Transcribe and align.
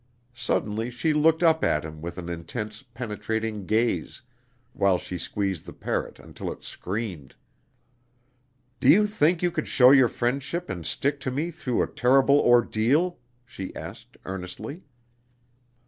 Suddenly 0.33 0.89
she 0.89 1.13
looked 1.13 1.43
up 1.43 1.63
at 1.63 1.85
him 1.85 2.01
with 2.01 2.17
an 2.17 2.27
intense 2.27 2.81
penetrating 2.81 3.67
gaze, 3.67 4.23
while 4.73 4.97
she 4.97 5.19
squeezed 5.19 5.67
the 5.67 5.73
parrot 5.73 6.17
until 6.17 6.51
it 6.51 6.63
screamed. 6.63 7.35
"Do 8.79 8.89
you 8.89 9.05
think 9.05 9.43
you 9.43 9.51
could 9.51 9.67
show 9.67 9.91
your 9.91 10.07
friendship 10.09 10.71
and 10.71 10.87
stick 10.87 11.19
to 11.19 11.29
me 11.29 11.51
through 11.51 11.83
a 11.83 11.87
terrible 11.87 12.39
ordeal?" 12.39 13.19
she 13.45 13.75
asked 13.75 14.17
earnestly. 14.25 14.81